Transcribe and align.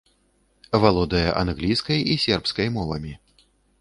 Валодае 0.83 1.29
англійскай 1.43 1.99
і 2.15 2.17
сербскай 2.25 2.67
мовамі. 2.79 3.13